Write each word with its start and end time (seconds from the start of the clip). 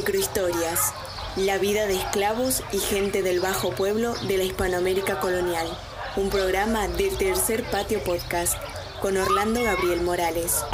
Microhistorias. 0.00 0.94
La 1.36 1.58
vida 1.58 1.86
de 1.86 1.94
esclavos 1.94 2.64
y 2.72 2.78
gente 2.78 3.20
del 3.20 3.38
bajo 3.40 3.74
pueblo 3.74 4.14
de 4.26 4.38
la 4.38 4.44
Hispanoamérica 4.44 5.20
colonial. 5.20 5.66
Un 6.16 6.30
programa 6.30 6.88
del 6.88 7.18
Tercer 7.18 7.62
Patio 7.70 8.02
Podcast 8.02 8.54
con 9.02 9.18
Orlando 9.18 9.62
Gabriel 9.62 10.00
Morales. 10.00 10.64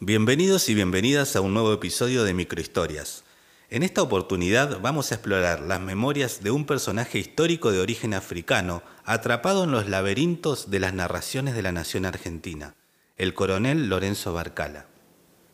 Bienvenidos 0.00 0.68
y 0.68 0.74
bienvenidas 0.74 1.36
a 1.36 1.42
un 1.42 1.54
nuevo 1.54 1.72
episodio 1.72 2.24
de 2.24 2.34
Microhistorias. 2.34 3.22
En 3.70 3.84
esta 3.84 4.02
oportunidad 4.02 4.80
vamos 4.80 5.12
a 5.12 5.14
explorar 5.14 5.60
las 5.60 5.80
memorias 5.80 6.42
de 6.42 6.50
un 6.50 6.66
personaje 6.66 7.20
histórico 7.20 7.70
de 7.70 7.78
origen 7.78 8.14
africano 8.14 8.82
atrapado 9.04 9.62
en 9.62 9.70
los 9.70 9.88
laberintos 9.88 10.72
de 10.72 10.80
las 10.80 10.92
narraciones 10.92 11.54
de 11.54 11.62
la 11.62 11.70
nación 11.70 12.04
argentina 12.04 12.74
el 13.16 13.32
coronel 13.32 13.88
Lorenzo 13.88 14.34
Barcala. 14.34 14.84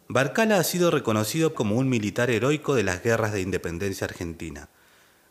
Barcala 0.09 0.57
ha 0.57 0.65
sido 0.65 0.91
reconocido 0.91 1.55
como 1.55 1.77
un 1.77 1.89
militar 1.89 2.29
heroico 2.29 2.75
de 2.75 2.83
las 2.83 3.05
guerras 3.05 3.33
de 3.33 3.41
independencia 3.41 4.05
argentina, 4.05 4.69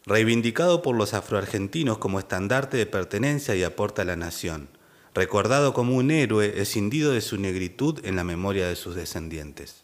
reivindicado 0.06 0.82
por 0.82 0.96
los 0.96 1.14
afroargentinos 1.14 1.98
como 1.98 2.20
estandarte 2.20 2.78
de 2.78 2.86
pertenencia 2.86 3.54
y 3.56 3.64
aporte 3.64 4.02
a 4.02 4.06
la 4.06 4.16
nación, 4.16 4.70
recordado 5.14 5.74
como 5.74 5.98
un 5.98 6.10
héroe 6.10 6.62
escindido 6.62 7.12
de 7.12 7.20
su 7.20 7.38
negritud 7.38 8.00
en 8.06 8.16
la 8.16 8.24
memoria 8.24 8.66
de 8.66 8.78
sus 8.78 8.96
descendientes. 8.96 9.84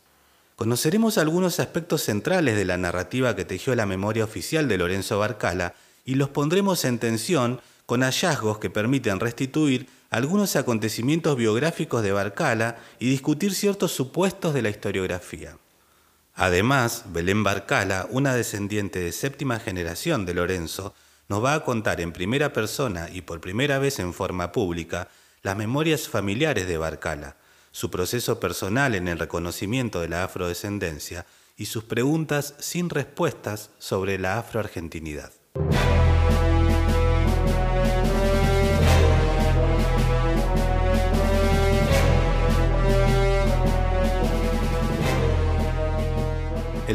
Conoceremos 0.55 1.17
algunos 1.17 1.59
aspectos 1.59 2.01
centrales 2.01 2.55
de 2.55 2.65
la 2.65 2.77
narrativa 2.77 3.35
que 3.35 3.43
tejió 3.43 3.75
la 3.75 3.85
memoria 3.85 4.23
oficial 4.23 4.69
de 4.69 4.77
Lorenzo 4.77 5.19
Barcala 5.19 5.75
y 6.05 6.15
los 6.15 6.29
pondremos 6.29 6.85
en 6.85 6.97
tensión 6.97 7.59
con 7.87 8.03
hallazgos 8.03 8.59
que 8.59 8.69
permiten 8.69 9.19
restituir 9.19 9.87
algunos 10.09 10.57
acontecimientos 10.57 11.37
biográficos 11.37 12.03
de 12.03 12.11
Barcala 12.11 12.77
y 12.99 13.09
discutir 13.09 13.55
ciertos 13.55 13.93
supuestos 13.93 14.53
de 14.53 14.61
la 14.61 14.69
historiografía. 14.69 15.57
Además, 16.35 17.05
Belén 17.07 17.43
Barcala, 17.43 18.05
una 18.11 18.35
descendiente 18.35 18.99
de 18.99 19.13
séptima 19.13 19.59
generación 19.59 20.25
de 20.25 20.33
Lorenzo, 20.33 20.93
nos 21.29 21.43
va 21.43 21.55
a 21.55 21.63
contar 21.63 22.01
en 22.01 22.11
primera 22.11 22.51
persona 22.51 23.09
y 23.09 23.21
por 23.21 23.39
primera 23.39 23.79
vez 23.79 23.99
en 23.99 24.13
forma 24.13 24.51
pública 24.51 25.07
las 25.41 25.55
memorias 25.55 26.09
familiares 26.09 26.67
de 26.67 26.77
Barcala, 26.77 27.37
su 27.71 27.89
proceso 27.89 28.39
personal 28.39 28.95
en 28.95 29.07
el 29.07 29.17
reconocimiento 29.17 30.01
de 30.01 30.09
la 30.09 30.25
afrodescendencia 30.25 31.25
y 31.55 31.67
sus 31.67 31.85
preguntas 31.85 32.53
sin 32.59 32.89
respuestas 32.89 33.69
sobre 33.79 34.19
la 34.19 34.39
afroargentinidad. 34.39 35.31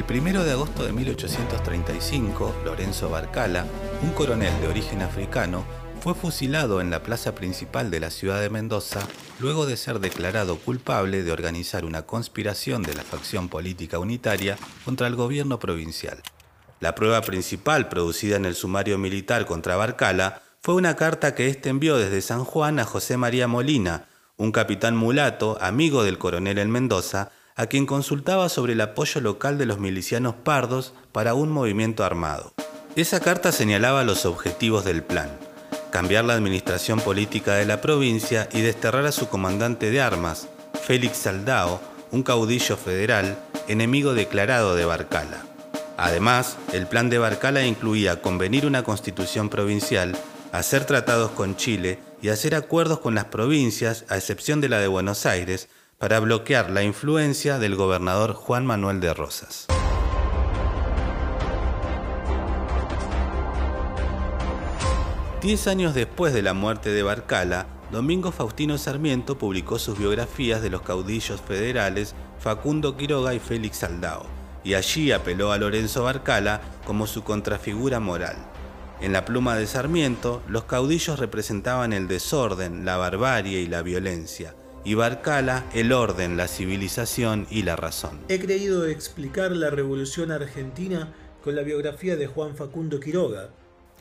El 0.08 0.20
1 0.20 0.45
de 0.45 0.53
agosto 0.53 0.84
de 0.84 0.92
1835, 0.92 2.55
Lorenzo 2.64 3.08
Barcala, 3.08 3.67
un 4.03 4.11
coronel 4.11 4.53
de 4.61 4.69
origen 4.69 5.00
africano, 5.00 5.64
fue 6.00 6.14
fusilado 6.14 6.81
en 6.81 6.91
la 6.91 7.03
plaza 7.03 7.34
principal 7.34 7.91
de 7.91 8.00
la 8.00 8.11
ciudad 8.11 8.41
de 8.41 8.50
Mendoza 8.50 9.00
luego 9.39 9.64
de 9.64 9.77
ser 9.77 10.00
declarado 10.00 10.59
culpable 10.59 11.22
de 11.22 11.33
organizar 11.33 11.84
una 11.84 12.03
conspiración 12.03 12.83
de 12.83 12.94
la 12.94 13.03
facción 13.03 13.48
política 13.48 14.00
unitaria 14.00 14.59
contra 14.84 15.06
el 15.06 15.14
gobierno 15.14 15.59
provincial. 15.59 16.20
La 16.81 16.94
prueba 16.94 17.22
principal 17.22 17.89
producida 17.89 18.37
en 18.37 18.44
el 18.44 18.56
sumario 18.56 18.98
militar 18.98 19.47
contra 19.47 19.77
Barcala 19.77 20.42
fue 20.61 20.75
una 20.75 20.97
carta 20.97 21.34
que 21.34 21.48
éste 21.48 21.70
envió 21.70 21.97
desde 21.97 22.20
San 22.22 22.44
Juan 22.44 22.81
a 22.81 22.84
José 22.84 23.16
María 23.16 23.47
Molina, 23.47 24.09
un 24.37 24.53
capitán 24.53 24.97
mulato, 24.97 25.56
amigo 25.60 26.03
del 26.03 26.19
coronel 26.19 26.59
en 26.59 26.71
Mendoza, 26.71 27.31
a 27.56 27.66
quien 27.66 27.86
consultaba 27.86 28.48
sobre 28.48 28.72
el 28.72 28.80
apoyo 28.80 29.20
local 29.20 29.58
de 29.58 29.66
los 29.66 29.78
milicianos 29.78 30.34
pardos 30.34 30.94
para 31.12 31.34
un 31.34 31.50
movimiento 31.50 32.04
armado. 32.04 32.52
Esa 32.96 33.20
carta 33.20 33.52
señalaba 33.52 34.04
los 34.04 34.26
objetivos 34.26 34.84
del 34.84 35.02
plan, 35.02 35.30
cambiar 35.90 36.24
la 36.24 36.34
administración 36.34 37.00
política 37.00 37.54
de 37.54 37.66
la 37.66 37.80
provincia 37.80 38.48
y 38.52 38.60
desterrar 38.60 39.06
a 39.06 39.12
su 39.12 39.28
comandante 39.28 39.90
de 39.90 40.00
armas, 40.00 40.48
Félix 40.82 41.18
Saldao, 41.18 41.80
un 42.10 42.22
caudillo 42.22 42.76
federal, 42.76 43.38
enemigo 43.69 44.14
declarado 44.14 44.74
de 44.74 44.84
Barcala. 44.84 45.44
Además, 45.96 46.56
el 46.72 46.86
plan 46.86 47.10
de 47.10 47.19
Barcala 47.19 47.64
incluía 47.64 48.20
convenir 48.20 48.66
una 48.66 48.82
constitución 48.82 49.48
provincial, 49.48 50.16
hacer 50.50 50.84
tratados 50.84 51.30
con 51.30 51.56
Chile 51.56 51.98
y 52.20 52.28
hacer 52.28 52.54
acuerdos 52.54 53.00
con 53.00 53.14
las 53.14 53.26
provincias, 53.26 54.04
a 54.08 54.16
excepción 54.16 54.60
de 54.60 54.69
la 54.69 54.78
de 54.78 54.88
Buenos 54.88 55.26
Aires, 55.26 55.69
para 56.02 56.18
bloquear 56.18 56.68
la 56.68 56.82
influencia 56.82 57.60
del 57.60 57.76
gobernador 57.76 58.32
Juan 58.32 58.66
Manuel 58.66 58.98
de 58.98 59.14
Rosas. 59.14 59.68
Diez 65.40 65.68
años 65.68 65.94
después 65.94 66.34
de 66.34 66.42
la 66.42 66.54
muerte 66.54 66.90
de 66.90 67.04
Barcala, 67.04 67.68
Domingo 67.92 68.32
Faustino 68.32 68.78
Sarmiento 68.78 69.38
publicó 69.38 69.78
sus 69.78 69.96
biografías 69.96 70.60
de 70.60 70.70
los 70.70 70.82
caudillos 70.82 71.40
federales 71.40 72.16
Facundo 72.40 72.96
Quiroga 72.96 73.32
y 73.34 73.38
Félix 73.38 73.76
Saldao, 73.76 74.26
y 74.64 74.74
allí 74.74 75.12
apeló 75.12 75.52
a 75.52 75.58
Lorenzo 75.58 76.02
Barcala 76.02 76.62
como 76.84 77.06
su 77.06 77.22
contrafigura 77.22 78.00
moral. 78.00 78.38
En 79.00 79.12
la 79.12 79.24
pluma 79.24 79.54
de 79.54 79.69
Sarmiento, 79.69 80.42
los 80.48 80.64
caudillos 80.64 81.20
representaban 81.20 81.92
el 81.92 82.08
desorden, 82.08 82.84
la 82.84 82.96
barbarie 82.96 83.60
y 83.60 83.69
la 83.69 83.82
violencia, 83.82 84.56
y 84.84 84.94
Barcala 84.94 85.65
el 85.75 85.93
orden, 85.93 86.37
la 86.37 86.48
civilización 86.48 87.47
y 87.50 87.62
la 87.62 87.76
razón. 87.76 88.20
He 88.28 88.38
creído 88.38 88.87
explicar 88.87 89.53
la 89.53 89.70
revolución 89.70 90.31
argentina 90.31 91.12
con 91.43 91.56
la 91.56 91.62
biografía 91.62 92.16
de 92.16 92.26
Juan 92.26 92.56
Facundo 92.56 93.00
Quiroga. 93.00 93.50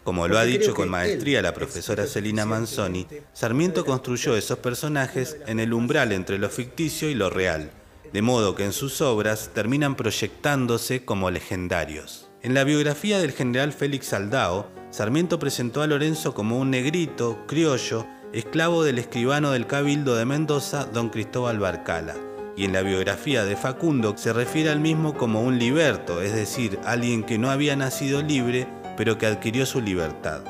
Como 0.03 0.28
lo 0.28 0.40
ha 0.40 0.46
dicho 0.46 0.74
con 0.74 0.90
maestría 0.90 1.44
la 1.44 1.53
profesora 1.53 2.08
Celina 2.08 2.46
Manzoni, 2.46 3.06
Sarmiento 3.34 3.86
construyó 3.86 4.36
esos 4.36 4.58
personajes 4.58 5.38
en 5.46 5.59
el 5.59 5.74
umbral 5.74 6.12
entre 6.12 6.40
lo 6.40 6.50
ficticio 6.50 7.09
y 7.09 7.13
lo 7.13 7.30
real, 7.30 7.69
de 8.12 8.22
modo 8.24 8.56
que 8.56 8.66
en 8.66 8.74
sus 8.74 9.00
obras 9.02 9.52
terminan 9.53 9.96
proyectándose 9.96 11.06
como 11.06 11.30
legendarios. 11.30 12.30
En 12.42 12.56
la 12.56 12.63
biografía 12.63 13.19
del 13.19 13.31
general 13.31 13.74
Félix 13.74 14.08
Saldao, 14.08 14.68
Sarmiento 14.90 15.38
presentó 15.38 15.84
a 15.84 15.88
Lorenzo 15.88 16.34
como 16.34 16.58
un 16.58 16.72
negrito, 16.72 17.46
criollo, 17.48 18.08
esclavo 18.34 18.84
del 18.84 18.97
escribano 18.97 19.52
del 19.52 19.68
Cabildo 19.68 20.16
de 20.16 20.25
Mendoza, 20.25 20.86
don 20.86 21.09
Cristóbal 21.09 21.59
Barcala. 21.59 22.16
Y 22.56 22.66
en 22.66 22.74
la 22.74 22.81
biografía 22.81 23.44
de 23.44 23.56
Facundo 23.56 24.14
se 24.18 24.34
refiere 24.34 24.69
al 24.69 24.80
mismo 24.80 25.18
como 25.18 25.42
un 25.42 25.59
liberto, 25.59 26.22
es 26.22 26.34
decir, 26.34 26.80
alguien 26.86 27.24
que 27.24 27.38
no 27.38 27.50
había 27.50 27.75
nacido 27.75 28.22
libre, 28.22 28.68
pero 28.96 29.18
que 29.18 29.25
adquirió 29.25 29.66
su 29.66 29.81
libertad. 29.81 30.42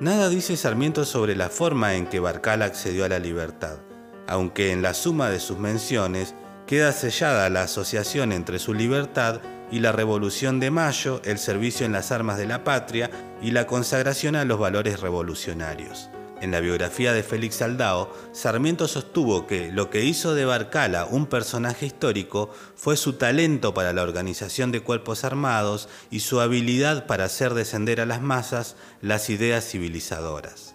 Nada 0.00 0.28
dice 0.28 0.56
Sarmiento 0.56 1.04
sobre 1.04 1.36
la 1.36 1.50
forma 1.50 1.94
en 1.94 2.06
que 2.06 2.20
Barcala 2.20 2.64
accedió 2.64 3.04
a 3.04 3.08
la 3.08 3.20
libertad, 3.20 3.78
aunque 4.26 4.72
en 4.72 4.82
la 4.82 4.94
suma 4.94 5.30
de 5.30 5.38
sus 5.38 5.58
menciones 5.58 6.34
queda 6.66 6.92
sellada 6.92 7.48
la 7.50 7.62
asociación 7.62 8.32
entre 8.32 8.58
su 8.58 8.74
libertad 8.74 9.40
y 9.70 9.80
la 9.80 9.92
Revolución 9.92 10.60
de 10.60 10.70
Mayo, 10.70 11.20
el 11.24 11.38
servicio 11.38 11.86
en 11.86 11.92
las 11.92 12.10
armas 12.10 12.38
de 12.38 12.46
la 12.46 12.64
patria 12.64 13.10
y 13.40 13.52
la 13.52 13.66
consagración 13.66 14.34
a 14.34 14.44
los 14.44 14.58
valores 14.58 15.00
revolucionarios. 15.00 16.10
En 16.44 16.50
la 16.50 16.60
biografía 16.60 17.14
de 17.14 17.22
Félix 17.22 17.54
Saldao, 17.54 18.12
Sarmiento 18.32 18.86
sostuvo 18.86 19.46
que 19.46 19.72
lo 19.72 19.88
que 19.88 20.04
hizo 20.04 20.34
de 20.34 20.44
Barcala 20.44 21.06
un 21.06 21.24
personaje 21.24 21.86
histórico 21.86 22.50
fue 22.76 22.98
su 22.98 23.14
talento 23.14 23.72
para 23.72 23.94
la 23.94 24.02
organización 24.02 24.70
de 24.70 24.82
cuerpos 24.82 25.24
armados 25.24 25.88
y 26.10 26.20
su 26.20 26.40
habilidad 26.40 27.06
para 27.06 27.24
hacer 27.24 27.54
descender 27.54 27.98
a 27.98 28.04
las 28.04 28.20
masas 28.20 28.76
las 29.00 29.30
ideas 29.30 29.66
civilizadoras. 29.66 30.74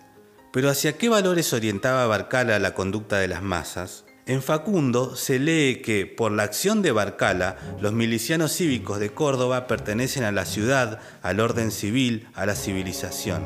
Pero 0.51 0.71
¿hacia 0.71 0.97
qué 0.97 1.07
valores 1.07 1.53
orientaba 1.53 2.07
Barcala 2.07 2.57
la 2.57 2.73
conducta 2.73 3.19
de 3.19 3.27
las 3.27 3.43
masas? 3.43 4.05
En 4.25 4.41
Facundo 4.41 5.15
se 5.15 5.37
lee 5.37 5.83
que, 5.85 6.07
por 6.07 6.31
la 6.31 6.41
acción 6.41 6.81
de 6.81 6.91
Barcala, 6.91 7.57
los 7.79 7.93
milicianos 7.93 8.53
cívicos 8.53 8.99
de 8.99 9.11
Córdoba 9.11 9.67
pertenecen 9.67 10.23
a 10.23 10.31
la 10.31 10.45
ciudad, 10.45 10.99
al 11.21 11.39
orden 11.39 11.69
civil, 11.69 12.27
a 12.33 12.47
la 12.47 12.55
civilización. 12.55 13.45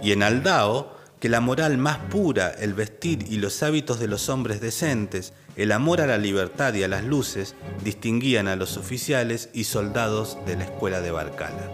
Y 0.00 0.12
en 0.12 0.22
Aldao, 0.22 0.97
que 1.20 1.28
la 1.28 1.40
moral 1.40 1.78
más 1.78 1.98
pura, 1.98 2.50
el 2.50 2.74
vestir 2.74 3.26
y 3.28 3.36
los 3.36 3.62
hábitos 3.62 3.98
de 3.98 4.06
los 4.06 4.28
hombres 4.28 4.60
decentes, 4.60 5.32
el 5.56 5.72
amor 5.72 6.00
a 6.00 6.06
la 6.06 6.18
libertad 6.18 6.74
y 6.74 6.84
a 6.84 6.88
las 6.88 7.04
luces, 7.04 7.54
distinguían 7.82 8.46
a 8.46 8.56
los 8.56 8.76
oficiales 8.76 9.50
y 9.52 9.64
soldados 9.64 10.38
de 10.46 10.56
la 10.56 10.64
escuela 10.64 11.00
de 11.00 11.10
Barcala. 11.10 11.70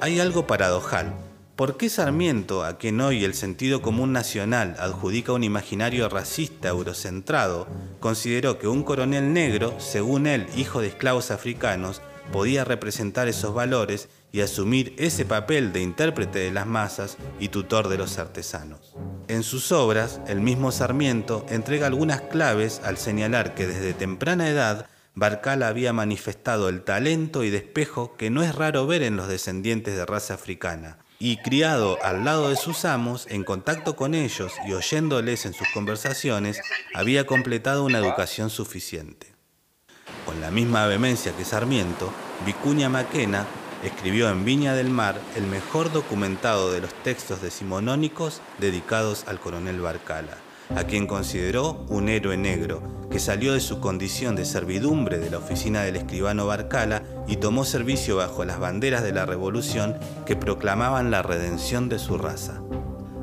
Hay 0.00 0.20
algo 0.20 0.46
paradojal. 0.46 1.14
¿Por 1.56 1.76
qué 1.76 1.90
Sarmiento, 1.90 2.64
a 2.64 2.78
quien 2.78 3.00
hoy 3.00 3.24
el 3.24 3.34
sentido 3.34 3.82
común 3.82 4.12
nacional 4.12 4.76
adjudica 4.78 5.32
un 5.32 5.42
imaginario 5.42 6.08
racista 6.08 6.68
eurocentrado, 6.68 7.66
consideró 7.98 8.60
que 8.60 8.68
un 8.68 8.84
coronel 8.84 9.32
negro, 9.32 9.74
según 9.78 10.28
él 10.28 10.46
hijo 10.56 10.80
de 10.80 10.86
esclavos 10.86 11.32
africanos, 11.32 12.00
podía 12.32 12.64
representar 12.64 13.28
esos 13.28 13.54
valores 13.54 14.08
y 14.32 14.40
asumir 14.40 14.94
ese 14.98 15.24
papel 15.24 15.72
de 15.72 15.80
intérprete 15.80 16.38
de 16.38 16.50
las 16.50 16.66
masas 16.66 17.16
y 17.40 17.48
tutor 17.48 17.88
de 17.88 17.98
los 17.98 18.18
artesanos. 18.18 18.94
En 19.28 19.42
sus 19.42 19.72
obras, 19.72 20.20
el 20.26 20.40
mismo 20.40 20.72
Sarmiento 20.72 21.44
entrega 21.48 21.86
algunas 21.86 22.22
claves 22.22 22.80
al 22.84 22.98
señalar 22.98 23.54
que 23.54 23.66
desde 23.66 23.94
temprana 23.94 24.48
edad 24.48 24.86
Barcala 25.18 25.66
había 25.66 25.92
manifestado 25.92 26.68
el 26.68 26.82
talento 26.82 27.42
y 27.42 27.50
despejo 27.50 28.16
que 28.16 28.30
no 28.30 28.42
es 28.42 28.54
raro 28.54 28.86
ver 28.86 29.02
en 29.02 29.16
los 29.16 29.26
descendientes 29.26 29.96
de 29.96 30.06
raza 30.06 30.34
africana, 30.34 30.98
y 31.18 31.38
criado 31.38 31.98
al 32.04 32.24
lado 32.24 32.50
de 32.50 32.56
sus 32.56 32.84
amos, 32.84 33.26
en 33.28 33.42
contacto 33.42 33.96
con 33.96 34.14
ellos 34.14 34.52
y 34.66 34.74
oyéndoles 34.74 35.44
en 35.44 35.54
sus 35.54 35.66
conversaciones, 35.74 36.60
había 36.94 37.26
completado 37.26 37.84
una 37.84 37.98
educación 37.98 38.48
suficiente. 38.48 39.37
Con 40.28 40.42
la 40.42 40.50
misma 40.50 40.84
vehemencia 40.84 41.34
que 41.34 41.46
Sarmiento, 41.46 42.12
Vicuña 42.44 42.90
Maquena 42.90 43.46
escribió 43.82 44.28
en 44.28 44.44
Viña 44.44 44.74
del 44.74 44.90
Mar 44.90 45.18
el 45.36 45.46
mejor 45.46 45.90
documentado 45.90 46.70
de 46.70 46.82
los 46.82 46.92
textos 47.02 47.40
decimonónicos 47.40 48.42
dedicados 48.58 49.24
al 49.26 49.40
coronel 49.40 49.80
Barcala, 49.80 50.36
a 50.76 50.84
quien 50.84 51.06
consideró 51.06 51.82
un 51.88 52.10
héroe 52.10 52.36
negro, 52.36 52.82
que 53.10 53.20
salió 53.20 53.54
de 53.54 53.60
su 53.60 53.80
condición 53.80 54.36
de 54.36 54.44
servidumbre 54.44 55.16
de 55.16 55.30
la 55.30 55.38
oficina 55.38 55.80
del 55.80 55.96
escribano 55.96 56.46
Barcala 56.46 57.04
y 57.26 57.36
tomó 57.36 57.64
servicio 57.64 58.16
bajo 58.16 58.44
las 58.44 58.60
banderas 58.60 59.02
de 59.02 59.12
la 59.12 59.24
revolución 59.24 59.96
que 60.26 60.36
proclamaban 60.36 61.10
la 61.10 61.22
redención 61.22 61.88
de 61.88 61.98
su 61.98 62.18
raza. 62.18 62.60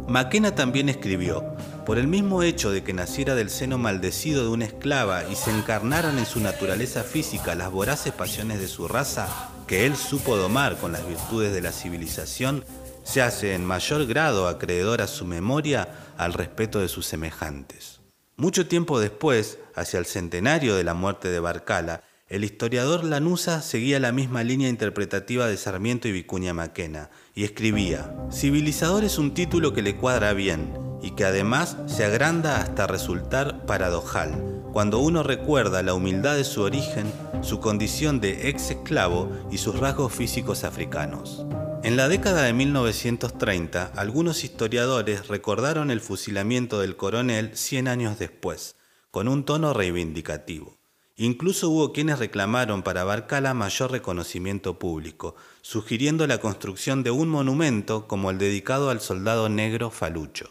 Maquena 0.08 0.56
también 0.56 0.90
escribió, 0.90 1.44
por 1.86 2.00
el 2.00 2.08
mismo 2.08 2.42
hecho 2.42 2.72
de 2.72 2.84
que 2.84 2.94
naciera 2.94 3.36
del 3.36 3.50
seno 3.50 3.78
maldecido 3.78 4.44
de 4.44 4.50
una 4.50 4.66
esclava 4.66 5.30
y 5.30 5.36
se 5.36 5.52
encarnaran 5.52 6.18
en 6.18 6.26
su 6.26 6.40
naturaleza 6.40 7.04
física 7.04 7.54
las 7.54 7.72
voraces 7.72 8.12
pasiones 8.12 8.60
de 8.60 8.68
su 8.68 8.88
raza, 8.88 9.52
que 9.68 9.86
él 9.86 9.96
supo 9.96 10.36
domar 10.36 10.78
con 10.78 10.92
las 10.92 11.08
virtudes 11.08 11.54
de 11.54 11.62
la 11.62 11.72
civilización, 11.72 12.66
se 13.04 13.22
hace 13.22 13.54
en 13.54 13.64
mayor 13.64 14.08
grado 14.08 14.48
acreedor 14.48 15.02
a 15.02 15.08
su 15.08 15.26
memoria 15.26 15.88
al 16.18 16.34
respeto 16.34 16.80
de 16.80 16.88
sus 16.88 17.06
semejantes. 17.06 18.02
Mucho 18.36 18.68
tiempo 18.68 19.00
después, 19.00 19.60
hacia 19.76 20.00
el 20.00 20.08
centenario 20.08 20.76
de 20.76 20.84
la 20.84 20.96
muerte 20.96 21.30
de 21.30 21.40
Barcala, 21.40 22.02
el 22.28 22.44
historiador 22.44 23.04
Lanusa 23.04 23.62
seguía 23.62 24.00
la 24.00 24.12
misma 24.12 24.44
línea 24.44 24.70
interpretativa 24.70 25.48
de 25.48 25.58
Sarmiento 25.58 26.08
y 26.08 26.12
Vicuña 26.12 26.56
Maquena 26.56 27.12
y 27.36 27.44
escribía: 27.44 28.16
Civilizador 28.32 29.04
es 29.04 29.20
un 29.20 29.36
título 29.36 29.74
que 29.74 29.84
le 29.84 29.96
cuadra 29.96 30.34
bien 30.34 30.85
y 31.06 31.12
que 31.12 31.24
además 31.24 31.78
se 31.86 32.04
agranda 32.04 32.60
hasta 32.60 32.88
resultar 32.88 33.64
paradojal, 33.68 34.64
cuando 34.74 34.98
uno 34.98 35.22
recuerda 35.22 35.84
la 35.84 35.94
humildad 35.94 36.36
de 36.36 36.44
su 36.44 36.64
origen, 36.64 37.06
su 37.44 37.60
condición 37.60 38.20
de 38.20 38.50
ex 38.50 38.72
esclavo 38.72 39.30
y 39.52 39.60
sus 39.60 39.78
rasgos 39.80 40.12
físicos 40.12 40.64
africanos. 40.64 41.46
En 41.84 41.96
la 41.96 42.10
década 42.10 42.42
de 42.42 42.54
1930, 42.54 43.92
algunos 43.96 44.44
historiadores 44.44 45.28
recordaron 45.28 45.92
el 45.92 46.02
fusilamiento 46.02 46.80
del 46.80 46.96
coronel 46.96 47.56
100 47.56 47.88
años 47.88 48.18
después, 48.18 48.76
con 49.12 49.28
un 49.28 49.46
tono 49.46 49.76
reivindicativo. 49.76 50.80
Incluso 51.18 51.70
hubo 51.70 51.94
quienes 51.94 52.18
reclamaron 52.18 52.82
para 52.82 53.04
Barcala 53.04 53.54
mayor 53.54 53.92
reconocimiento 53.92 54.80
público, 54.80 55.36
sugiriendo 55.62 56.26
la 56.26 56.40
construcción 56.40 57.04
de 57.04 57.12
un 57.12 57.30
monumento 57.30 58.08
como 58.08 58.32
el 58.32 58.40
dedicado 58.40 58.90
al 58.90 59.02
soldado 59.02 59.48
negro 59.50 59.92
Falucho. 59.92 60.50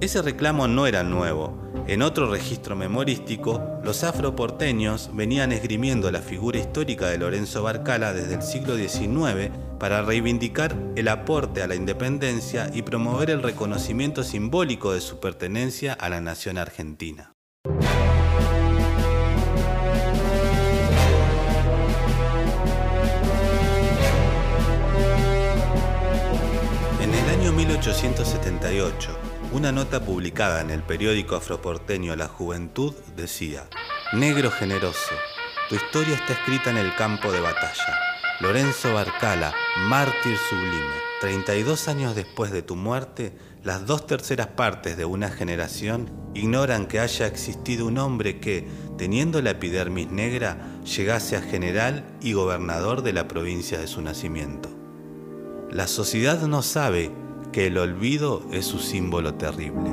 Ese 0.00 0.22
reclamo 0.22 0.68
no 0.68 0.86
era 0.86 1.02
nuevo. 1.02 1.58
En 1.88 2.02
otro 2.02 2.30
registro 2.30 2.76
memorístico, 2.76 3.80
los 3.82 4.04
afroporteños 4.04 5.10
venían 5.12 5.50
esgrimiendo 5.50 6.12
la 6.12 6.20
figura 6.20 6.60
histórica 6.60 7.08
de 7.08 7.18
Lorenzo 7.18 7.64
Barcala 7.64 8.12
desde 8.12 8.34
el 8.34 8.42
siglo 8.42 8.76
XIX 8.76 9.50
para 9.80 10.02
reivindicar 10.02 10.76
el 10.94 11.08
aporte 11.08 11.62
a 11.62 11.66
la 11.66 11.74
independencia 11.74 12.70
y 12.72 12.82
promover 12.82 13.30
el 13.30 13.42
reconocimiento 13.42 14.22
simbólico 14.22 14.92
de 14.92 15.00
su 15.00 15.18
pertenencia 15.18 15.94
a 15.94 16.08
la 16.08 16.20
nación 16.20 16.58
argentina. 16.58 17.32
En 27.00 27.14
el 27.14 27.30
año 27.30 27.52
1878, 27.52 29.27
una 29.52 29.72
nota 29.72 30.00
publicada 30.00 30.60
en 30.60 30.70
el 30.70 30.82
periódico 30.82 31.34
afroporteño 31.34 32.14
La 32.16 32.28
Juventud 32.28 32.94
decía, 33.16 33.66
Negro 34.12 34.50
generoso, 34.50 35.14
tu 35.68 35.76
historia 35.76 36.16
está 36.16 36.34
escrita 36.34 36.70
en 36.70 36.76
el 36.76 36.94
campo 36.96 37.32
de 37.32 37.40
batalla. 37.40 37.98
Lorenzo 38.40 38.92
Barcala, 38.92 39.54
mártir 39.88 40.36
sublime, 40.50 40.94
32 41.22 41.88
años 41.88 42.14
después 42.14 42.52
de 42.52 42.62
tu 42.62 42.76
muerte, 42.76 43.32
las 43.64 43.86
dos 43.86 44.06
terceras 44.06 44.48
partes 44.48 44.98
de 44.98 45.06
una 45.06 45.30
generación 45.30 46.10
ignoran 46.34 46.86
que 46.86 47.00
haya 47.00 47.26
existido 47.26 47.86
un 47.86 47.98
hombre 47.98 48.40
que, 48.40 48.68
teniendo 48.98 49.40
la 49.40 49.50
epidermis 49.50 50.10
negra, 50.10 50.58
llegase 50.84 51.36
a 51.36 51.42
general 51.42 52.04
y 52.20 52.34
gobernador 52.34 53.02
de 53.02 53.14
la 53.14 53.26
provincia 53.26 53.78
de 53.78 53.86
su 53.86 54.02
nacimiento. 54.02 54.68
La 55.70 55.86
sociedad 55.86 56.40
no 56.42 56.62
sabe 56.62 57.10
que 57.52 57.66
el 57.66 57.78
olvido 57.78 58.44
es 58.52 58.66
su 58.66 58.78
símbolo 58.78 59.34
terrible. 59.34 59.90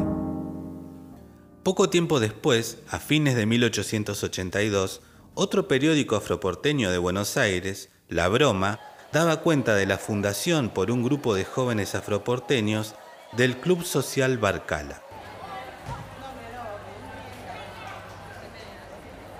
Poco 1.63 1.89
tiempo 1.89 2.19
después, 2.19 2.79
a 2.89 2.99
fines 2.99 3.35
de 3.35 3.45
1882, 3.45 5.01
otro 5.33 5.67
periódico 5.67 6.15
afroporteño 6.15 6.91
de 6.91 6.97
Buenos 6.97 7.37
Aires, 7.37 7.89
La 8.07 8.27
Broma, 8.27 8.79
daba 9.11 9.41
cuenta 9.41 9.75
de 9.75 9.85
la 9.85 9.97
fundación 9.97 10.69
por 10.69 10.91
un 10.91 11.03
grupo 11.03 11.33
de 11.33 11.45
jóvenes 11.45 11.95
afroporteños 11.95 12.95
del 13.35 13.57
Club 13.57 13.83
Social 13.83 14.37
Barcala. 14.37 15.01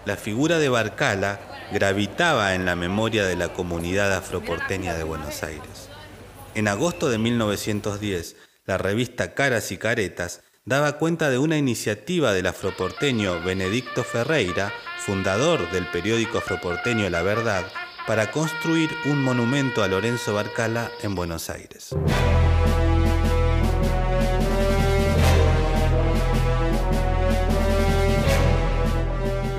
La 0.06 0.16
figura 0.16 0.60
de 0.60 0.70
Barcala 0.70 1.40
gravitaba 1.72 2.56
en 2.56 2.66
la 2.66 2.76
memoria 2.76 3.26
de 3.26 3.36
la 3.36 3.54
comunidad 3.54 4.14
afroporteña 4.14 4.96
de 4.96 5.04
Buenos 5.04 5.44
Aires. 5.44 5.90
En 6.56 6.70
agosto 6.70 7.10
de 7.10 7.18
1910, 7.18 8.38
la 8.66 8.78
revista 8.78 9.34
Caras 9.34 9.74
y 9.74 9.78
Caretas 9.78 10.42
daba 10.64 10.94
cuenta 10.94 11.30
de 11.30 11.38
una 11.38 11.58
iniciativa 11.58 12.32
del 12.32 12.48
afroporteño 12.48 13.44
Benedicto 13.44 14.06
Ferreira, 14.06 14.72
fundador 15.00 15.70
del 15.72 15.86
periódico 15.88 16.38
afroporteño 16.38 17.10
La 17.10 17.24
Verdad, 17.24 17.66
para 18.08 18.32
construir 18.32 18.90
un 19.04 19.22
monumento 19.22 19.84
a 19.84 19.90
Lorenzo 19.90 20.34
Barcala 20.34 20.90
en 21.04 21.14
Buenos 21.14 21.50
Aires. 21.50 21.90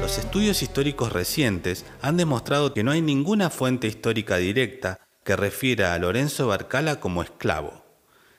Los 0.00 0.16
estudios 0.16 0.62
históricos 0.62 1.12
recientes 1.12 1.84
han 2.00 2.16
demostrado 2.16 2.72
que 2.72 2.82
no 2.82 2.90
hay 2.90 3.02
ninguna 3.02 3.50
fuente 3.50 3.86
histórica 3.86 4.38
directa 4.38 5.05
que 5.26 5.34
refiera 5.34 5.92
a 5.92 5.98
Lorenzo 5.98 6.46
Barcala 6.46 7.00
como 7.00 7.20
esclavo. 7.20 7.84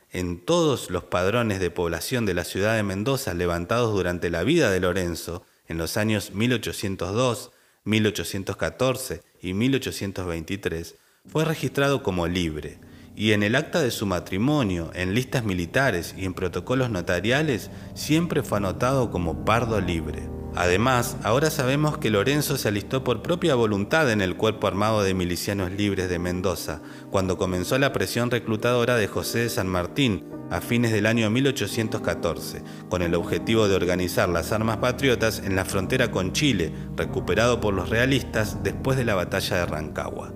En 0.09 0.39
todos 0.39 0.89
los 0.89 1.03
padrones 1.03 1.59
de 1.59 1.69
población 1.69 2.25
de 2.25 2.33
la 2.33 2.45
ciudad 2.45 2.77
de 2.77 2.83
Mendoza 2.83 3.33
levantados 3.33 3.93
durante 3.93 4.29
la 4.29 4.43
vida 4.43 4.71
de 4.71 4.79
Lorenzo, 4.79 5.43
en 5.67 5.77
los 5.77 5.97
años 5.97 6.31
1802, 6.31 7.51
1814 7.83 9.21
y 9.41 9.53
1823, 9.53 10.95
fue 11.29 11.43
registrado 11.43 12.03
como 12.03 12.25
libre, 12.25 12.79
y 13.17 13.33
en 13.33 13.43
el 13.43 13.55
acta 13.55 13.81
de 13.81 13.91
su 13.91 14.05
matrimonio, 14.05 14.89
en 14.93 15.13
listas 15.13 15.43
militares 15.43 16.15
y 16.17 16.23
en 16.23 16.33
protocolos 16.33 16.89
notariales, 16.89 17.69
siempre 17.95 18.43
fue 18.43 18.59
anotado 18.59 19.11
como 19.11 19.43
pardo 19.43 19.81
libre. 19.81 20.29
Además, 20.59 21.17
ahora 21.21 21.51
sabemos 21.51 21.99
que 21.99 22.09
Lorenzo 22.09 22.57
se 22.57 22.67
alistó 22.67 23.03
por 23.03 23.21
propia 23.21 23.53
voluntad 23.53 24.11
en 24.11 24.21
el 24.21 24.35
Cuerpo 24.35 24.65
Armado 24.65 25.03
de 25.03 25.13
Milicianos 25.13 25.71
Libres 25.71 26.09
de 26.09 26.17
Mendoza, 26.17 26.81
cuando 27.11 27.37
comenzó 27.37 27.77
la 27.77 27.93
presión 27.93 28.31
reclutadora 28.31 28.95
de 28.95 29.05
José 29.05 29.37
de 29.41 29.49
San 29.49 29.67
Martín 29.67 30.25
a 30.49 30.59
fines 30.59 30.91
del 30.91 31.05
año 31.05 31.29
1814, 31.29 32.63
con 32.89 33.03
el 33.03 33.13
objetivo 33.13 33.67
de 33.67 33.75
organizar 33.75 34.29
las 34.29 34.51
armas 34.51 34.77
patriotas 34.77 35.43
en 35.45 35.55
la 35.55 35.63
frontera 35.63 36.09
con 36.09 36.33
Chile, 36.33 36.73
recuperado 36.95 37.61
por 37.61 37.75
los 37.75 37.89
realistas 37.89 38.63
después 38.63 38.97
de 38.97 39.05
la 39.05 39.13
batalla 39.13 39.57
de 39.57 39.65
Rancagua. 39.67 40.33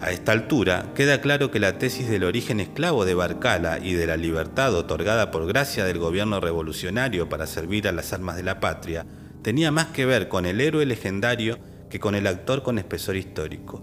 A 0.00 0.12
esta 0.12 0.30
altura, 0.30 0.92
queda 0.94 1.20
claro 1.20 1.50
que 1.50 1.58
la 1.58 1.78
tesis 1.78 2.08
del 2.08 2.22
origen 2.22 2.60
esclavo 2.60 3.04
de 3.04 3.14
Barcala 3.14 3.80
y 3.80 3.94
de 3.94 4.06
la 4.06 4.16
libertad 4.16 4.72
otorgada 4.76 5.32
por 5.32 5.44
gracia 5.48 5.84
del 5.84 5.98
gobierno 5.98 6.38
revolucionario 6.38 7.28
para 7.28 7.48
servir 7.48 7.88
a 7.88 7.92
las 7.92 8.12
armas 8.12 8.36
de 8.36 8.44
la 8.44 8.60
patria 8.60 9.06
tenía 9.44 9.70
más 9.70 9.88
que 9.88 10.06
ver 10.06 10.28
con 10.28 10.46
el 10.46 10.58
héroe 10.58 10.86
legendario 10.86 11.58
que 11.90 12.00
con 12.00 12.14
el 12.14 12.26
actor 12.26 12.62
con 12.62 12.78
espesor 12.78 13.14
histórico. 13.16 13.78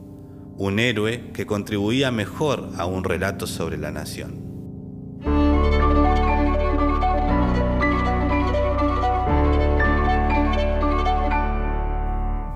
Un 0.57 0.79
héroe 0.79 1.31
que 1.33 1.45
contribuía 1.45 2.11
mejor 2.11 2.71
a 2.77 2.87
un 2.87 3.03
relato 3.03 3.45
sobre 3.45 3.77
la 3.77 3.91
nación. 3.91 4.41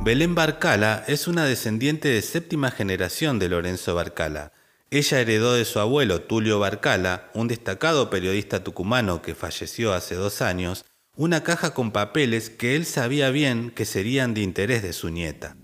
Belén 0.03 0.33
Barcala 0.33 1.03
es 1.07 1.27
una 1.27 1.45
descendiente 1.45 2.09
de 2.09 2.23
séptima 2.23 2.71
generación 2.71 3.37
de 3.37 3.49
Lorenzo 3.49 3.93
Barcala. 3.93 4.51
Ella 4.89 5.19
heredó 5.19 5.53
de 5.53 5.65
su 5.65 5.79
abuelo 5.79 6.21
Tulio 6.21 6.59
Barcala, 6.59 7.29
un 7.35 7.47
destacado 7.47 8.09
periodista 8.09 8.63
tucumano 8.63 9.21
que 9.21 9.35
falleció 9.35 9.93
hace 9.93 10.15
dos 10.15 10.41
años, 10.41 10.85
una 11.17 11.43
caja 11.43 11.73
con 11.73 11.91
papeles 11.91 12.49
que 12.49 12.75
él 12.75 12.85
sabía 12.85 13.29
bien 13.29 13.71
que 13.71 13.85
serían 13.85 14.33
de 14.33 14.41
interés 14.41 14.83
de 14.83 14.91
su 14.91 15.09
nieta. 15.09 15.55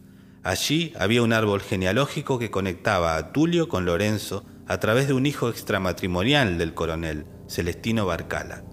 Allí 0.44 0.94
había 0.98 1.22
un 1.22 1.34
árbol 1.34 1.62
genealógico 1.62 2.40
que 2.40 2.50
conectaba 2.50 3.18
a 3.18 3.34
Tulio 3.34 3.68
con 3.68 3.86
Lorenzo 3.86 4.46
a 4.68 4.80
través 4.80 5.08
de 5.08 5.14
un 5.14 5.26
hijo 5.26 5.50
extramatrimonial 5.50 6.58
del 6.58 6.74
coronel, 6.74 7.26
Celestino 7.48 8.06
Barcala. 8.06 8.64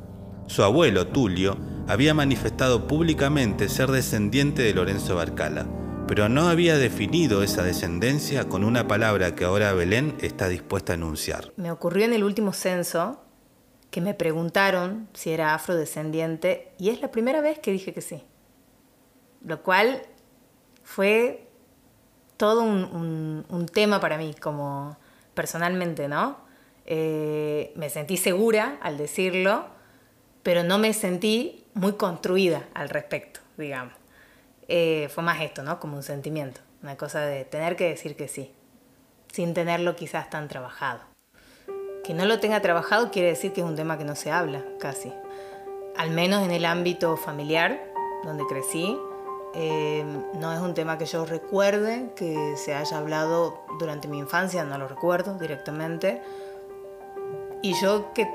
Su 0.47 0.63
abuelo, 0.63 1.09
Tulio, 1.09 1.59
había 1.89 2.15
manifestado 2.15 2.87
públicamente 2.87 3.69
ser 3.69 3.91
descendiente 3.91 4.63
de 4.63 4.73
Lorenzo 4.73 5.17
Barcala, 5.17 5.67
pero 6.07 6.29
no 6.29 6.49
había 6.49 6.79
definido 6.79 7.43
esa 7.43 7.65
descendencia 7.65 8.49
con 8.49 8.63
una 8.63 8.87
palabra 8.87 9.35
que 9.35 9.45
ahora 9.45 9.73
Belén 9.73 10.17
está 10.21 10.49
dispuesta 10.49 10.93
a 10.93 10.97
enunciar. 10.97 11.53
Me 11.57 11.73
ocurrió 11.73 12.05
en 12.05 12.15
el 12.15 12.25
último 12.25 12.53
censo 12.53 13.28
que 13.91 14.01
me 14.01 14.15
preguntaron 14.15 15.09
si 15.15 15.31
era 15.31 15.55
afrodescendiente 15.55 16.73
y 16.79 16.91
es 16.91 17.01
la 17.01 17.11
primera 17.11 17.41
vez 17.41 17.59
que 17.59 17.73
dije 17.73 17.93
que 17.93 18.01
sí. 18.01 18.23
Lo 19.45 19.63
cual 19.63 20.03
fue 20.83 21.47
todo 22.37 22.63
un, 22.63 23.67
tema 23.73 24.01
para 24.01 24.17
mí, 24.17 24.35
como 24.35 24.97
personalmente, 25.35 26.09
¿no? 26.09 26.39
Eh, 26.87 27.73
me 27.77 27.91
sentí 27.91 28.17
segura 28.17 28.79
al 28.81 28.97
decirlo, 28.97 29.67
pero 30.43 30.63
no 30.63 30.79
me 30.79 30.93
sentí 30.95 31.65
muy 31.75 31.95
construida 31.95 32.69
al 32.75 32.89
respecto, 32.89 33.41
digamos. 33.57 33.95
Eh, 34.69 35.09
fue 35.13 35.23
más 35.23 35.41
esto, 35.41 35.63
¿no? 35.63 35.81
Como 35.81 35.97
un 35.97 36.03
sentimiento, 36.03 36.61
una 36.83 36.97
cosa 36.97 37.21
de 37.21 37.45
tener 37.45 37.77
que 37.77 37.89
decir 37.89 38.17
que 38.17 38.29
sí, 38.29 38.53
sin 39.33 39.55
tenerlo 39.55 39.97
quizás 39.97 40.31
tan 40.31 40.49
trabajado. 40.49 41.01
Que 42.09 42.15
no 42.15 42.25
lo 42.25 42.41
tenga 42.41 42.63
trabajado 42.63 43.11
quiere 43.11 43.29
decir 43.29 43.53
que 43.53 43.61
es 43.61 43.67
un 43.67 43.77
tema 43.77 43.99
que 43.99 44.05
no 44.07 44.17
se 44.17 44.33
habla, 44.33 44.65
casi. 44.79 45.13
Al 45.95 46.09
menos 46.09 46.43
en 46.43 46.53
el 46.53 46.65
ámbito 46.65 47.19
familiar, 47.19 47.79
donde 48.25 48.47
crecí, 48.47 48.99
eh, 49.53 50.07
no 50.33 50.55
es 50.55 50.61
un 50.61 50.73
tema 50.73 50.97
que 50.97 51.05
yo 51.05 51.27
recuerde 51.27 52.11
que 52.17 52.57
se 52.57 52.75
haya 52.75 52.97
hablado 52.97 53.63
durante 53.79 54.09
mi 54.09 54.17
infancia, 54.17 54.65
no 54.65 54.79
lo 54.79 54.89
recuerdo 54.89 55.35
directamente. 55.35 56.23
Y 57.61 57.75
yo 57.75 58.15
que 58.15 58.27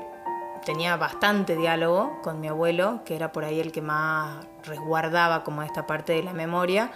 tenía 0.64 0.96
bastante 0.96 1.56
diálogo 1.56 2.20
con 2.22 2.38
mi 2.38 2.46
abuelo, 2.46 3.00
que 3.04 3.16
era 3.16 3.32
por 3.32 3.44
ahí 3.44 3.58
el 3.58 3.72
que 3.72 3.82
más 3.82 4.46
resguardaba 4.62 5.42
como 5.42 5.64
esta 5.64 5.84
parte 5.84 6.12
de 6.12 6.22
la 6.22 6.32
memoria, 6.32 6.92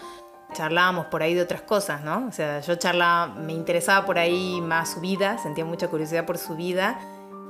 charlábamos 0.53 1.07
por 1.07 1.23
ahí 1.23 1.35
de 1.35 1.43
otras 1.43 1.63
cosas, 1.63 2.03
¿no? 2.03 2.27
O 2.27 2.33
sea, 2.33 2.61
yo 2.61 2.77
charlaba, 2.77 3.35
me 3.35 3.53
interesaba 3.53 4.07
por 4.07 4.19
ahí 4.19 4.61
más 4.61 4.91
su 4.91 5.01
vida, 5.01 5.39
sentía 5.39 5.65
mucha 5.65 5.89
curiosidad 5.89 6.27
por 6.27 6.39
su 6.39 6.57
vida 6.57 6.99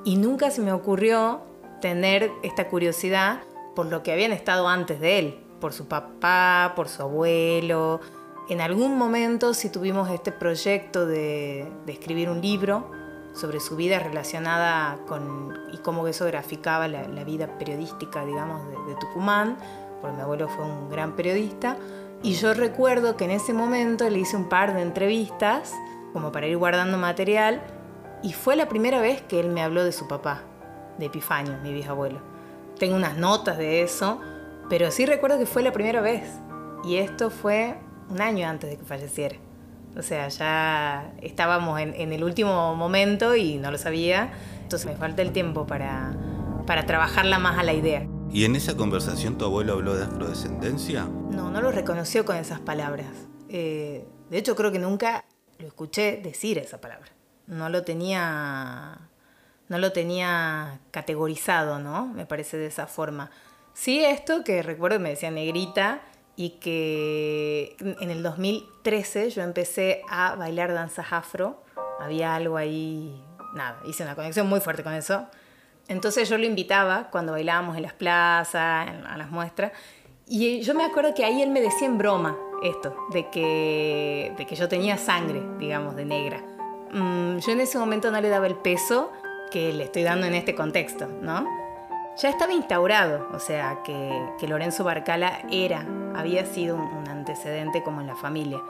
y 0.04 0.16
nunca 0.16 0.50
se 0.50 0.60
me 0.60 0.72
ocurrió 0.72 1.42
tener 1.80 2.30
esta 2.42 2.68
curiosidad 2.68 3.40
por 3.74 3.86
lo 3.86 4.02
que 4.02 4.12
habían 4.12 4.32
estado 4.32 4.68
antes 4.68 5.00
de 5.00 5.18
él, 5.18 5.40
por 5.60 5.72
su 5.72 5.86
papá, 5.86 6.72
por 6.74 6.88
su 6.88 7.02
abuelo. 7.02 8.00
En 8.48 8.60
algún 8.60 8.96
momento 8.96 9.54
sí 9.54 9.70
tuvimos 9.70 10.10
este 10.10 10.32
proyecto 10.32 11.06
de, 11.06 11.70
escribir 11.86 12.30
un 12.30 12.40
libro 12.40 12.90
sobre 13.34 13.60
su 13.60 13.76
vida 13.76 14.00
relacionada 14.00 14.98
con 15.06 15.56
y 15.72 15.78
cómo 15.78 16.08
eso 16.08 16.24
graficaba 16.26 16.88
la, 16.88 17.24
vida 17.24 17.58
periodística, 17.58 18.24
digamos, 18.24 18.66
de, 18.68 18.92
de 18.92 18.94
Tucumán, 18.98 19.56
porque 20.00 20.16
mi 20.16 20.22
abuelo 20.22 20.48
fue 20.48 20.64
un 20.64 20.88
gran 20.88 21.14
periodista. 21.14 21.76
Y 22.22 22.32
yo 22.32 22.52
recuerdo 22.52 23.16
que 23.16 23.24
en 23.24 23.30
ese 23.30 23.52
momento 23.52 24.08
le 24.10 24.18
hice 24.18 24.36
un 24.36 24.48
par 24.48 24.74
de 24.74 24.82
entrevistas, 24.82 25.72
como 26.12 26.32
para 26.32 26.46
ir 26.46 26.56
guardando 26.56 26.98
material, 26.98 27.62
y 28.22 28.32
fue 28.32 28.56
la 28.56 28.68
primera 28.68 29.00
vez 29.00 29.22
que 29.22 29.38
él 29.38 29.50
me 29.50 29.62
habló 29.62 29.84
de 29.84 29.92
su 29.92 30.08
papá, 30.08 30.42
de 30.98 31.06
Epifanio, 31.06 31.58
mi 31.62 31.72
bisabuelo. 31.72 32.20
Tengo 32.78 32.96
unas 32.96 33.16
notas 33.16 33.56
de 33.56 33.82
eso, 33.82 34.20
pero 34.68 34.90
sí 34.90 35.06
recuerdo 35.06 35.38
que 35.38 35.46
fue 35.46 35.62
la 35.62 35.72
primera 35.72 36.00
vez. 36.00 36.28
Y 36.84 36.96
esto 36.96 37.30
fue 37.30 37.76
un 38.10 38.20
año 38.20 38.48
antes 38.48 38.70
de 38.70 38.76
que 38.76 38.84
falleciera. 38.84 39.36
O 39.96 40.02
sea, 40.02 40.28
ya 40.28 41.12
estábamos 41.22 41.80
en, 41.80 42.12
el 42.12 42.22
último 42.22 42.74
momento 42.74 43.36
y 43.36 43.58
no 43.58 43.70
lo 43.70 43.78
sabía. 43.78 44.30
Entonces 44.62 44.86
me 44.86 44.96
falta 44.96 45.22
el 45.22 45.32
tiempo 45.32 45.66
para, 45.66 46.12
para 46.66 46.84
trabajarla 46.84 47.38
más 47.38 47.58
a 47.58 47.62
la 47.62 47.72
idea. 47.72 48.06
¿Y 48.30 48.44
en 48.44 48.56
esa 48.56 48.76
conversación 48.76 49.38
tu 49.38 49.46
abuelo 49.46 49.72
habló 49.72 49.96
de 49.96 50.04
afrodescendencia? 50.04 51.04
No, 51.04 51.50
no 51.50 51.62
lo 51.62 51.72
reconoció 51.72 52.26
con 52.26 52.36
esas 52.36 52.60
palabras. 52.60 53.06
Eh, 53.48 54.06
de 54.28 54.38
hecho, 54.38 54.54
creo 54.54 54.70
que 54.70 54.78
nunca 54.78 55.24
lo 55.58 55.66
escuché 55.66 56.20
decir 56.22 56.58
esa 56.58 56.78
palabra. 56.78 57.08
No 57.46 57.70
lo 57.70 57.84
tenía, 57.84 58.98
no 59.68 59.78
lo 59.78 59.92
tenía 59.92 60.80
categorizado, 60.90 61.78
¿no? 61.78 62.06
Me 62.06 62.26
parece 62.26 62.58
de 62.58 62.66
esa 62.66 62.86
forma. 62.86 63.30
Sí, 63.72 64.04
esto 64.04 64.44
que 64.44 64.62
recuerdo 64.62 65.00
me 65.00 65.10
decía 65.10 65.30
negrita 65.30 66.02
y 66.36 66.50
que 66.60 67.76
en 67.80 68.10
el 68.10 68.22
2013 68.22 69.30
yo 69.30 69.42
empecé 69.42 70.02
a 70.10 70.34
bailar 70.34 70.74
danzas 70.74 71.06
afro. 71.12 71.64
Había 71.98 72.34
algo 72.34 72.58
ahí, 72.58 73.24
nada, 73.54 73.80
hice 73.86 74.02
una 74.02 74.14
conexión 74.14 74.46
muy 74.48 74.60
fuerte 74.60 74.84
con 74.84 74.92
eso. 74.92 75.26
Entonces 75.88 76.28
yo 76.28 76.38
lo 76.38 76.44
invitaba 76.44 77.08
cuando 77.10 77.32
bailábamos 77.32 77.76
en 77.76 77.82
las 77.82 77.94
plazas, 77.94 78.88
a 79.08 79.16
las 79.16 79.30
muestras. 79.30 79.72
Y 80.26 80.60
yo 80.60 80.74
me 80.74 80.84
acuerdo 80.84 81.14
que 81.14 81.24
ahí 81.24 81.42
él 81.42 81.50
me 81.50 81.60
decía 81.60 81.86
en 81.86 81.98
broma 81.98 82.36
esto, 82.62 82.94
de 83.10 83.28
que, 83.30 84.34
de 84.36 84.46
que 84.46 84.54
yo 84.54 84.68
tenía 84.68 84.98
sangre, 84.98 85.42
digamos, 85.58 85.96
de 85.96 86.04
negra. 86.04 86.42
Mm, 86.92 87.38
yo 87.38 87.52
en 87.52 87.60
ese 87.60 87.78
momento 87.78 88.10
no 88.10 88.20
le 88.20 88.28
daba 88.28 88.46
el 88.46 88.56
peso 88.56 89.10
que 89.50 89.72
le 89.72 89.84
estoy 89.84 90.02
dando 90.02 90.26
en 90.26 90.34
este 90.34 90.54
contexto, 90.54 91.06
¿no? 91.06 91.46
ya 92.18 92.30
estaba 92.30 92.52
instaurado, 92.52 93.28
o 93.32 93.38
sea, 93.38 93.78
que, 93.84 94.48
Lorenzo 94.48 94.82
Barcala 94.82 95.40
era, 95.50 95.86
había 96.16 96.44
sido 96.44 96.76
un, 96.76 97.08
antecedente 97.08 97.82
como 97.82 98.00
en 98.00 98.06
la 98.06 98.16
familia. 98.16 98.60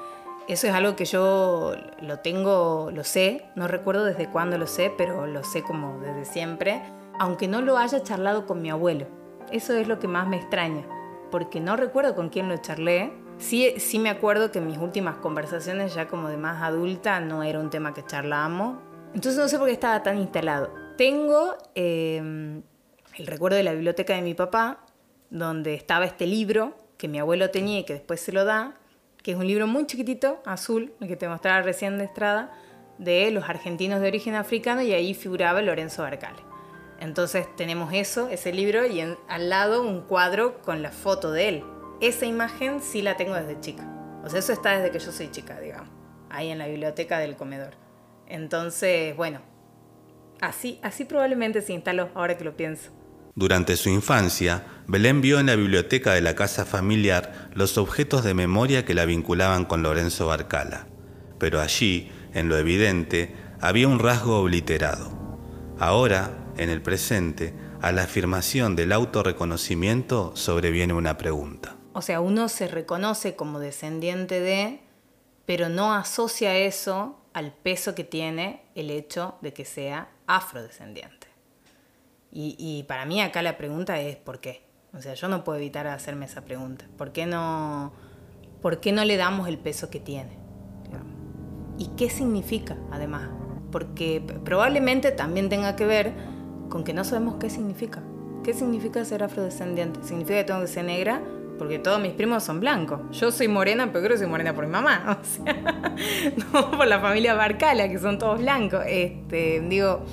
Eso 0.48 0.66
es 0.66 0.72
algo 0.72 0.96
que 0.96 1.04
yo 1.04 1.74
lo 2.00 2.18
tengo, 2.18 2.90
lo 2.92 3.04
sé, 3.04 3.46
no 3.54 3.68
recuerdo 3.68 4.04
desde 4.04 4.28
cuándo 4.28 4.58
lo 4.58 4.66
sé, 4.66 4.92
pero 4.96 5.26
lo 5.26 5.44
sé 5.44 5.62
como 5.62 5.98
desde 6.00 6.24
siempre, 6.24 6.82
aunque 7.18 7.48
no 7.48 7.60
lo 7.60 7.78
haya 7.78 8.02
charlado 8.02 8.46
con 8.46 8.62
mi 8.62 8.70
abuelo. 8.70 9.06
Eso 9.50 9.74
es 9.74 9.88
lo 9.88 9.98
que 9.98 10.08
más 10.08 10.28
me 10.28 10.36
extraña, 10.36 10.86
porque 11.30 11.60
no 11.60 11.76
recuerdo 11.76 12.14
con 12.14 12.28
quién 12.28 12.48
lo 12.48 12.56
charlé. 12.58 13.12
Sí, 13.38 13.74
sí 13.78 13.98
me 13.98 14.10
acuerdo 14.10 14.50
que 14.50 14.58
en 14.58 14.66
mis 14.66 14.78
últimas 14.78 15.16
conversaciones, 15.16 15.94
ya 15.94 16.08
como 16.08 16.28
de 16.28 16.36
más 16.36 16.62
adulta, 16.62 17.20
no 17.20 17.42
era 17.42 17.60
un 17.60 17.70
tema 17.70 17.94
que 17.94 18.04
charlábamos. 18.04 18.78
Entonces 19.14 19.40
no 19.40 19.48
sé 19.48 19.58
por 19.58 19.68
qué 19.68 19.72
estaba 19.72 20.02
tan 20.02 20.18
instalado. 20.18 20.70
Tengo 20.96 21.56
eh, 21.74 22.60
el 23.16 23.26
recuerdo 23.26 23.56
de 23.56 23.62
la 23.62 23.72
biblioteca 23.72 24.14
de 24.14 24.22
mi 24.22 24.34
papá, 24.34 24.84
donde 25.30 25.74
estaba 25.74 26.04
este 26.04 26.26
libro 26.26 26.74
que 26.96 27.08
mi 27.08 27.18
abuelo 27.18 27.50
tenía 27.50 27.78
y 27.78 27.84
que 27.84 27.94
después 27.94 28.20
se 28.20 28.32
lo 28.32 28.44
da, 28.44 28.74
que 29.22 29.32
es 29.32 29.36
un 29.36 29.46
libro 29.46 29.66
muy 29.66 29.86
chiquitito, 29.86 30.42
azul, 30.44 30.92
el 31.00 31.08
que 31.08 31.16
te 31.16 31.28
mostraba 31.28 31.62
recién 31.62 31.98
de 31.98 32.04
Estrada, 32.04 32.52
de 32.98 33.30
los 33.30 33.48
argentinos 33.48 34.00
de 34.00 34.08
origen 34.08 34.34
africano 34.34 34.82
y 34.82 34.92
ahí 34.92 35.14
figuraba 35.14 35.62
Lorenzo 35.62 36.02
Barcale. 36.02 36.47
Entonces 37.00 37.46
tenemos 37.56 37.92
eso, 37.92 38.28
ese 38.28 38.52
libro, 38.52 38.86
y 38.86 39.00
al 39.00 39.48
lado 39.48 39.82
un 39.82 40.02
cuadro 40.02 40.60
con 40.62 40.82
la 40.82 40.90
foto 40.90 41.30
de 41.30 41.48
él. 41.48 41.64
Esa 42.00 42.26
imagen 42.26 42.80
sí 42.80 43.02
la 43.02 43.16
tengo 43.16 43.34
desde 43.34 43.60
chica. 43.60 43.88
O 44.24 44.28
sea, 44.28 44.40
eso 44.40 44.52
está 44.52 44.76
desde 44.76 44.90
que 44.90 44.98
yo 44.98 45.12
soy 45.12 45.30
chica, 45.30 45.60
digamos, 45.60 45.88
ahí 46.28 46.50
en 46.50 46.58
la 46.58 46.66
biblioteca 46.66 47.18
del 47.18 47.36
comedor. 47.36 47.74
Entonces, 48.26 49.16
bueno, 49.16 49.40
así, 50.40 50.80
así 50.82 51.04
probablemente 51.04 51.62
se 51.62 51.72
instaló, 51.72 52.10
ahora 52.14 52.36
que 52.36 52.44
lo 52.44 52.56
pienso. 52.56 52.90
Durante 53.34 53.76
su 53.76 53.88
infancia, 53.88 54.64
Belén 54.88 55.20
vio 55.20 55.38
en 55.38 55.46
la 55.46 55.54
biblioteca 55.54 56.12
de 56.12 56.20
la 56.20 56.34
casa 56.34 56.64
familiar 56.64 57.50
los 57.54 57.78
objetos 57.78 58.24
de 58.24 58.34
memoria 58.34 58.84
que 58.84 58.94
la 58.94 59.04
vinculaban 59.04 59.64
con 59.64 59.84
Lorenzo 59.84 60.26
Barcala, 60.26 60.88
pero 61.38 61.60
allí, 61.60 62.10
en 62.34 62.48
lo 62.48 62.58
evidente, 62.58 63.34
había 63.60 63.86
un 63.86 64.00
rasgo 64.00 64.40
obliterado. 64.40 65.16
Ahora, 65.78 66.32
en 66.58 66.70
el 66.70 66.82
presente, 66.82 67.54
a 67.80 67.92
la 67.92 68.02
afirmación 68.02 68.76
del 68.76 68.92
autorreconocimiento 68.92 70.34
sobreviene 70.34 70.92
una 70.92 71.16
pregunta. 71.16 71.76
O 71.92 72.02
sea, 72.02 72.20
uno 72.20 72.48
se 72.48 72.68
reconoce 72.68 73.36
como 73.36 73.58
descendiente 73.60 74.40
de, 74.40 74.80
pero 75.46 75.68
no 75.68 75.94
asocia 75.94 76.56
eso 76.56 77.20
al 77.32 77.52
peso 77.52 77.94
que 77.94 78.04
tiene 78.04 78.62
el 78.74 78.90
hecho 78.90 79.36
de 79.40 79.52
que 79.52 79.64
sea 79.64 80.10
afrodescendiente. 80.26 81.28
Y, 82.30 82.84
para 82.86 83.06
mí 83.06 83.22
acá 83.22 83.42
la 83.42 83.56
pregunta 83.56 83.98
es 84.00 84.16
¿por 84.16 84.38
qué? 84.38 84.62
O 84.92 85.00
sea, 85.00 85.14
yo 85.14 85.28
no 85.28 85.44
puedo 85.44 85.58
evitar 85.58 85.86
hacerme 85.86 86.26
esa 86.26 86.44
pregunta. 86.44 86.84
¿Por 86.96 87.10
qué 87.10 87.26
no, 87.26 87.92
por 88.60 88.80
qué 88.80 88.92
no 88.92 89.04
le 89.04 89.16
damos 89.16 89.48
el 89.48 89.58
peso 89.58 89.90
que 89.90 89.98
tiene? 89.98 90.38
¿Y 91.78 91.88
qué 91.96 92.10
significa 92.10 92.76
además? 92.90 93.30
Porque 93.72 94.22
probablemente 94.44 95.10
también 95.10 95.48
tenga 95.48 95.74
que 95.74 95.86
ver 95.86 96.12
con 96.68 96.84
que 96.84 96.94
no 96.94 97.04
sabemos 97.04 97.36
qué 97.36 97.50
significa. 97.50 98.02
¿Qué 98.44 98.54
significa 98.54 99.04
ser 99.04 99.22
afrodescendiente? 99.22 100.00
¿Significa 100.02 100.38
que 100.38 100.44
tengo 100.44 100.60
que 100.60 100.68
ser 100.68 100.84
negra? 100.84 101.22
porque 101.58 101.78
todos 101.78 102.00
mis 102.00 102.12
primos 102.12 102.44
son 102.44 102.60
blancos. 102.60 103.00
Yo 103.10 103.30
soy 103.30 103.48
morena, 103.48 103.88
pero 103.92 104.04
creo 104.04 104.14
que 104.14 104.18
soy 104.18 104.28
morena 104.28 104.54
por 104.54 104.64
mi 104.64 104.72
mamá, 104.72 105.18
no 106.52 106.70
por 106.70 106.86
la 106.86 107.00
familia 107.00 107.34
Barcala, 107.34 107.88
que 107.88 107.98
son 107.98 108.18
todos 108.18 108.40
blancos. 108.40 108.84
Este, 108.86 109.60
digo, 109.60 110.04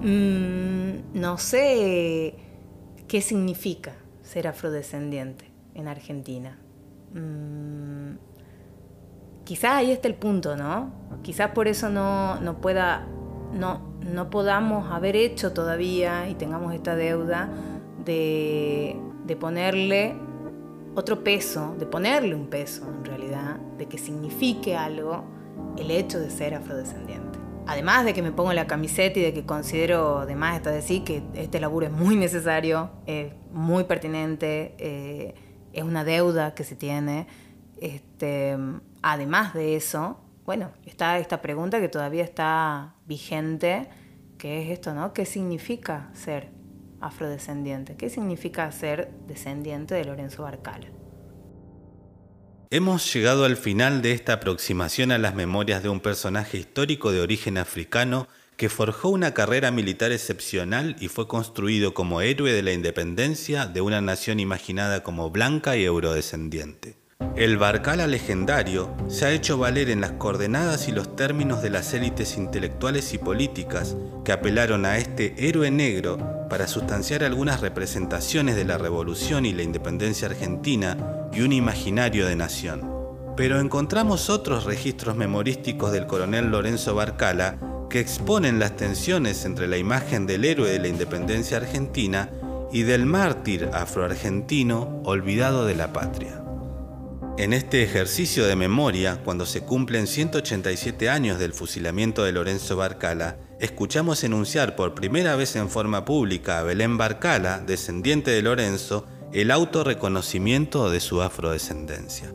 mm, 0.00 1.18
no 1.18 1.36
sé 1.36 2.36
qué 3.08 3.20
significa 3.20 3.96
ser 4.22 4.46
afrodescendiente 4.46 5.50
en 5.74 5.88
Argentina. 5.88 6.58
Mm, 7.12 8.16
quizás 9.44 9.72
ahí 9.72 9.90
está 9.90 10.08
el 10.08 10.14
punto, 10.14 10.56
¿no? 10.56 10.92
Quizás 11.22 11.50
por 11.50 11.68
eso 11.68 11.90
no, 11.90 12.40
no 12.40 12.60
pueda, 12.60 13.06
no, 13.52 13.87
no 14.00 14.30
podamos 14.30 14.90
haber 14.90 15.16
hecho 15.16 15.52
todavía 15.52 16.28
y 16.28 16.34
tengamos 16.34 16.74
esta 16.74 16.96
deuda 16.96 17.50
de, 18.04 18.96
de 19.24 19.36
ponerle 19.36 20.16
otro 20.94 21.22
peso, 21.22 21.76
de 21.78 21.86
ponerle 21.86 22.34
un 22.34 22.48
peso 22.48 22.86
en 22.88 23.04
realidad, 23.04 23.56
de 23.76 23.86
que 23.86 23.98
signifique 23.98 24.76
algo 24.76 25.24
el 25.76 25.90
hecho 25.90 26.18
de 26.18 26.30
ser 26.30 26.54
afrodescendiente. 26.54 27.38
Además 27.66 28.04
de 28.06 28.14
que 28.14 28.22
me 28.22 28.32
pongo 28.32 28.52
la 28.54 28.66
camiseta 28.66 29.18
y 29.18 29.22
de 29.22 29.34
que 29.34 29.44
considero, 29.44 30.20
además 30.20 30.56
está 30.56 30.70
decir 30.70 31.04
que 31.04 31.22
este 31.34 31.60
laburo 31.60 31.86
es 31.86 31.92
muy 31.92 32.16
necesario, 32.16 32.90
es 33.06 33.34
muy 33.52 33.84
pertinente, 33.84 34.74
eh, 34.78 35.34
es 35.74 35.84
una 35.84 36.02
deuda 36.02 36.54
que 36.54 36.64
se 36.64 36.76
tiene. 36.76 37.26
Este, 37.80 38.56
además 39.02 39.52
de 39.52 39.76
eso, 39.76 40.18
bueno, 40.46 40.70
está 40.86 41.18
esta 41.18 41.42
pregunta 41.42 41.78
que 41.78 41.90
todavía 41.90 42.24
está 42.24 42.94
vigente, 43.08 43.88
que 44.36 44.62
es 44.62 44.70
esto, 44.70 44.94
¿no? 44.94 45.12
¿Qué 45.12 45.24
significa 45.24 46.10
ser 46.14 46.50
afrodescendiente? 47.00 47.96
¿Qué 47.96 48.10
significa 48.10 48.70
ser 48.70 49.10
descendiente 49.26 49.94
de 49.94 50.04
Lorenzo 50.04 50.42
Barcala? 50.44 50.86
Hemos 52.70 53.12
llegado 53.12 53.46
al 53.46 53.56
final 53.56 54.02
de 54.02 54.12
esta 54.12 54.34
aproximación 54.34 55.10
a 55.10 55.18
las 55.18 55.34
memorias 55.34 55.82
de 55.82 55.88
un 55.88 56.00
personaje 56.00 56.58
histórico 56.58 57.10
de 57.10 57.22
origen 57.22 57.56
africano 57.56 58.28
que 58.58 58.68
forjó 58.68 59.08
una 59.08 59.32
carrera 59.32 59.70
militar 59.70 60.12
excepcional 60.12 60.96
y 61.00 61.08
fue 61.08 61.26
construido 61.28 61.94
como 61.94 62.20
héroe 62.20 62.52
de 62.52 62.62
la 62.62 62.72
independencia 62.72 63.66
de 63.66 63.80
una 63.80 64.02
nación 64.02 64.38
imaginada 64.38 65.02
como 65.02 65.30
blanca 65.30 65.76
y 65.76 65.84
eurodescendiente. 65.84 66.96
El 67.38 67.56
Barcala 67.56 68.08
legendario 68.08 68.92
se 69.06 69.24
ha 69.24 69.30
hecho 69.30 69.58
valer 69.58 69.90
en 69.90 70.00
las 70.00 70.10
coordenadas 70.10 70.88
y 70.88 70.92
los 70.92 71.14
términos 71.14 71.62
de 71.62 71.70
las 71.70 71.94
élites 71.94 72.36
intelectuales 72.36 73.14
y 73.14 73.18
políticas 73.18 73.96
que 74.24 74.32
apelaron 74.32 74.84
a 74.84 74.98
este 74.98 75.34
héroe 75.48 75.70
negro 75.70 76.18
para 76.50 76.66
sustanciar 76.66 77.22
algunas 77.22 77.60
representaciones 77.60 78.56
de 78.56 78.64
la 78.64 78.76
revolución 78.76 79.46
y 79.46 79.52
la 79.52 79.62
independencia 79.62 80.26
argentina 80.26 81.28
y 81.32 81.42
un 81.42 81.52
imaginario 81.52 82.26
de 82.26 82.34
nación. 82.34 82.90
Pero 83.36 83.60
encontramos 83.60 84.30
otros 84.30 84.64
registros 84.64 85.14
memorísticos 85.14 85.92
del 85.92 86.08
coronel 86.08 86.50
Lorenzo 86.50 86.96
Barcala 86.96 87.56
que 87.88 88.00
exponen 88.00 88.58
las 88.58 88.74
tensiones 88.74 89.44
entre 89.44 89.68
la 89.68 89.76
imagen 89.76 90.26
del 90.26 90.44
héroe 90.44 90.70
de 90.70 90.80
la 90.80 90.88
independencia 90.88 91.58
argentina 91.58 92.30
y 92.72 92.82
del 92.82 93.06
mártir 93.06 93.70
afroargentino 93.72 95.02
olvidado 95.04 95.66
de 95.66 95.76
la 95.76 95.92
patria. 95.92 96.47
En 97.38 97.52
este 97.52 97.84
ejercicio 97.84 98.48
de 98.48 98.56
memoria, 98.56 99.22
cuando 99.22 99.46
se 99.46 99.60
cumplen 99.60 100.08
187 100.08 101.08
años 101.08 101.38
del 101.38 101.52
fusilamiento 101.52 102.24
de 102.24 102.32
Lorenzo 102.32 102.76
Barcala, 102.76 103.38
escuchamos 103.60 104.24
enunciar 104.24 104.74
por 104.74 104.96
primera 104.96 105.36
vez 105.36 105.54
en 105.54 105.70
forma 105.70 106.04
pública 106.04 106.58
a 106.58 106.64
Belén 106.64 106.98
Barcala, 106.98 107.60
descendiente 107.60 108.32
de 108.32 108.42
Lorenzo, 108.42 109.06
el 109.32 109.52
autorreconocimiento 109.52 110.90
de 110.90 110.98
su 110.98 111.22
afrodescendencia. 111.22 112.34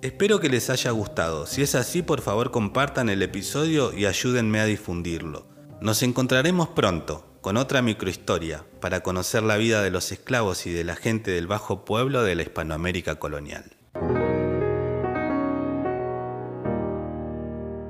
Espero 0.00 0.40
que 0.40 0.48
les 0.48 0.70
haya 0.70 0.90
gustado. 0.92 1.46
Si 1.46 1.60
es 1.60 1.74
así, 1.74 2.00
por 2.00 2.22
favor 2.22 2.50
compartan 2.50 3.10
el 3.10 3.20
episodio 3.20 3.92
y 3.92 4.06
ayúdenme 4.06 4.60
a 4.60 4.64
difundirlo. 4.64 5.46
Nos 5.82 6.02
encontraremos 6.02 6.68
pronto 6.68 7.27
con 7.40 7.56
otra 7.56 7.82
microhistoria 7.82 8.64
para 8.80 9.00
conocer 9.00 9.42
la 9.42 9.56
vida 9.56 9.82
de 9.82 9.90
los 9.90 10.12
esclavos 10.12 10.66
y 10.66 10.72
de 10.72 10.84
la 10.84 10.96
gente 10.96 11.30
del 11.30 11.46
bajo 11.46 11.84
pueblo 11.84 12.22
de 12.22 12.34
la 12.34 12.42
Hispanoamérica 12.42 13.16
colonial. 13.16 13.64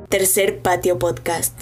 Tercer 0.09 0.63
Patio 0.63 0.99
Podcast. 0.99 1.61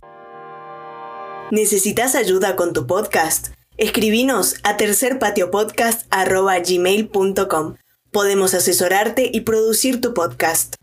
¿Necesitas 1.51 2.15
ayuda 2.15 2.57
con 2.57 2.73
tu 2.73 2.87
podcast? 2.87 3.49
Escribinos 3.77 4.55
a 4.63 4.77
tercerpatiopodcast.gmail.com. 4.77 7.75
Podemos 8.11 8.55
asesorarte 8.55 9.31
y 9.33 9.41
producir 9.41 10.01
tu 10.01 10.15
podcast. 10.15 10.77